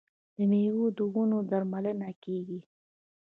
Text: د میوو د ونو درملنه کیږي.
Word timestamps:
د 0.35 0.37
میوو 0.51 0.85
د 0.97 0.99
ونو 1.13 1.39
درملنه 1.49 2.09
کیږي. 2.23 2.59